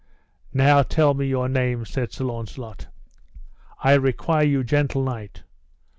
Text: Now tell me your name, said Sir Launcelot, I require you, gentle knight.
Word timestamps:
Now 0.55 0.81
tell 0.81 1.13
me 1.13 1.27
your 1.27 1.47
name, 1.47 1.85
said 1.85 2.11
Sir 2.11 2.23
Launcelot, 2.23 2.87
I 3.83 3.93
require 3.93 4.43
you, 4.45 4.63
gentle 4.63 5.03
knight. 5.03 5.43